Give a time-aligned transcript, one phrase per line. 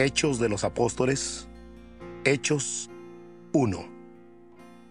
[0.00, 1.48] Hechos de los Apóstoles,
[2.24, 2.88] Hechos
[3.52, 3.88] 1.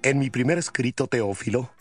[0.02, 1.72] En mi primer escrito, Teófilo,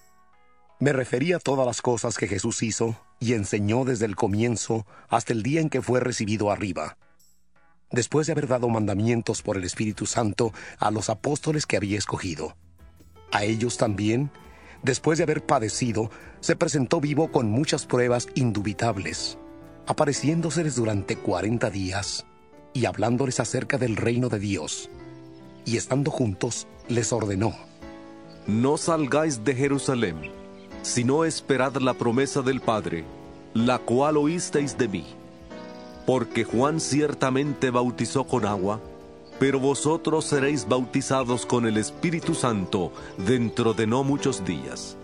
[0.78, 5.32] me refería a todas las cosas que Jesús hizo y enseñó desde el comienzo hasta
[5.32, 6.98] el día en que fue recibido arriba,
[7.90, 12.56] después de haber dado mandamientos por el Espíritu Santo a los apóstoles que había escogido.
[13.32, 14.30] A ellos también,
[14.84, 19.36] después de haber padecido, se presentó vivo con muchas pruebas indubitables,
[19.88, 22.24] apareciéndoseles durante cuarenta días
[22.76, 24.90] y hablándoles acerca del reino de Dios.
[25.64, 27.54] Y estando juntos, les ordenó,
[28.46, 30.30] No salgáis de Jerusalén,
[30.82, 33.04] sino esperad la promesa del Padre,
[33.54, 35.06] la cual oísteis de mí.
[36.04, 38.78] Porque Juan ciertamente bautizó con agua,
[39.40, 44.98] pero vosotros seréis bautizados con el Espíritu Santo dentro de no muchos días.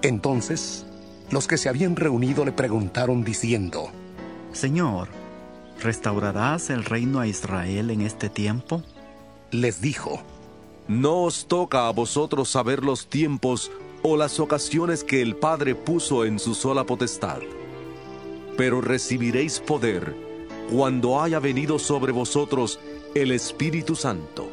[0.00, 0.86] Entonces,
[1.30, 3.90] los que se habían reunido le preguntaron diciendo,
[4.52, 5.08] Señor,
[5.82, 8.82] ¿Restaurarás el reino a Israel en este tiempo?
[9.50, 10.22] Les dijo,
[10.88, 13.70] No os toca a vosotros saber los tiempos
[14.02, 17.40] o las ocasiones que el Padre puso en su sola potestad,
[18.56, 20.14] pero recibiréis poder
[20.70, 22.78] cuando haya venido sobre vosotros
[23.14, 24.48] el Espíritu Santo,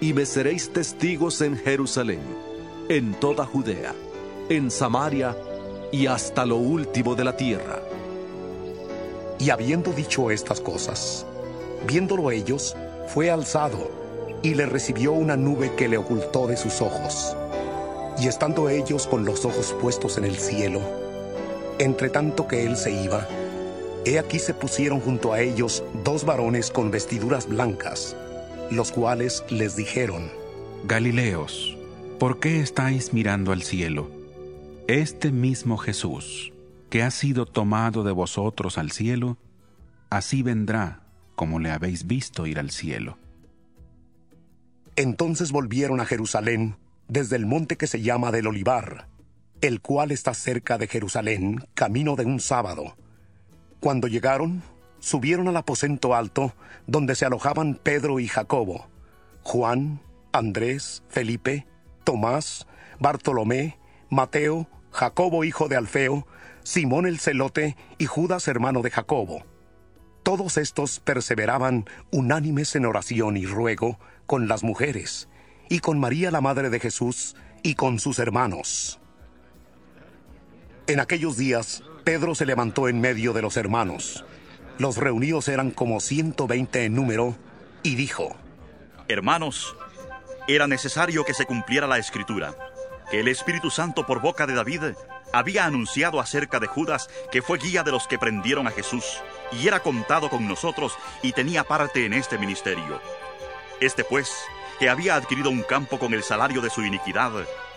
[0.00, 2.20] y me seréis testigos en Jerusalén,
[2.88, 3.94] en toda Judea,
[4.48, 5.36] en Samaria
[5.92, 7.82] y hasta lo último de la tierra.
[9.38, 11.24] Y habiendo dicho estas cosas,
[11.86, 13.90] viéndolo ellos, fue alzado,
[14.42, 17.36] y le recibió una nube que le ocultó de sus ojos.
[18.20, 20.80] Y estando ellos con los ojos puestos en el cielo,
[21.78, 23.26] entre tanto que él se iba,
[24.04, 28.16] he aquí se pusieron junto a ellos dos varones con vestiduras blancas,
[28.70, 30.30] los cuales les dijeron,
[30.84, 31.76] Galileos,
[32.18, 34.10] ¿por qué estáis mirando al cielo?
[34.86, 36.52] Este mismo Jesús,
[36.90, 39.36] que ha sido tomado de vosotros al cielo,
[40.10, 41.02] así vendrá
[41.34, 43.18] como le habéis visto ir al cielo.
[44.96, 46.76] Entonces volvieron a Jerusalén
[47.06, 49.06] desde el monte que se llama del Olivar,
[49.60, 52.96] el cual está cerca de Jerusalén, camino de un sábado.
[53.80, 54.62] Cuando llegaron,
[54.98, 56.52] subieron al aposento alto,
[56.86, 58.88] donde se alojaban Pedro y Jacobo,
[59.42, 60.00] Juan,
[60.32, 61.66] Andrés, Felipe,
[62.04, 62.66] Tomás,
[62.98, 63.78] Bartolomé,
[64.10, 66.26] Mateo, Jacobo hijo de Alfeo,
[66.62, 69.44] Simón el celote y Judas hermano de Jacobo.
[70.22, 75.28] Todos estos perseveraban unánimes en oración y ruego con las mujeres,
[75.70, 79.00] y con María la Madre de Jesús, y con sus hermanos.
[80.86, 84.24] En aquellos días, Pedro se levantó en medio de los hermanos.
[84.78, 87.36] Los reunidos eran como ciento veinte en número,
[87.82, 88.36] y dijo,
[89.08, 89.74] Hermanos,
[90.46, 92.54] era necesario que se cumpliera la escritura,
[93.10, 94.82] que el Espíritu Santo por boca de David
[95.32, 99.20] había anunciado acerca de Judas que fue guía de los que prendieron a Jesús,
[99.52, 103.00] y era contado con nosotros y tenía parte en este ministerio.
[103.80, 104.32] Este pues,
[104.78, 107.32] que había adquirido un campo con el salario de su iniquidad,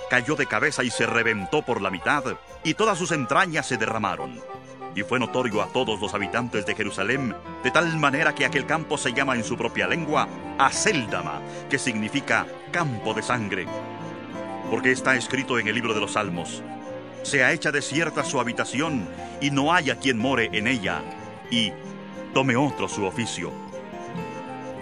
[0.10, 2.24] cayó de cabeza y se reventó por la mitad,
[2.64, 4.40] y todas sus entrañas se derramaron.
[4.94, 8.98] Y fue notorio a todos los habitantes de Jerusalén, de tal manera que aquel campo
[8.98, 10.28] se llama en su propia lengua
[10.60, 13.68] Aceldama, que significa campo de sangre.
[14.72, 16.64] Porque está escrito en el libro de los Salmos,
[17.22, 19.08] sea hecha desierta su habitación,
[19.40, 21.04] y no haya quien more en ella,
[21.52, 21.72] y
[22.34, 23.52] tome otro su oficio.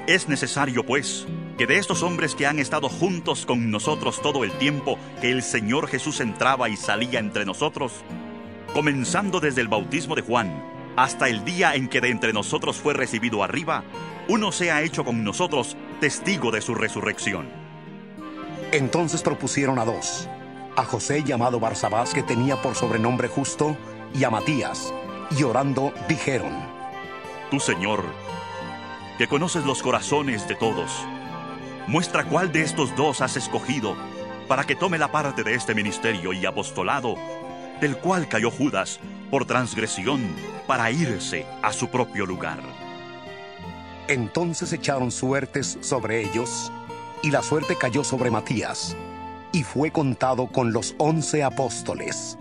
[0.07, 4.51] Es necesario, pues, que de estos hombres que han estado juntos con nosotros todo el
[4.53, 7.91] tiempo que el Señor Jesús entraba y salía entre nosotros,
[8.73, 10.63] comenzando desde el bautismo de Juan
[10.95, 13.83] hasta el día en que de entre nosotros fue recibido arriba,
[14.27, 17.58] uno sea hecho con nosotros testigo de su resurrección.
[18.71, 20.27] Entonces propusieron a dos,
[20.75, 23.75] a José llamado Barsabás, que tenía por sobrenombre justo,
[24.13, 24.93] y a Matías,
[25.37, 26.51] y orando dijeron,
[27.49, 28.03] Tú, Señor,
[29.17, 30.91] que conoces los corazones de todos,
[31.87, 33.95] muestra cuál de estos dos has escogido
[34.47, 37.15] para que tome la parte de este ministerio y apostolado,
[37.81, 38.99] del cual cayó Judas
[39.31, 40.21] por transgresión
[40.67, 42.59] para irse a su propio lugar.
[44.07, 46.71] Entonces echaron suertes sobre ellos,
[47.21, 48.95] y la suerte cayó sobre Matías,
[49.51, 52.37] y fue contado con los once apóstoles.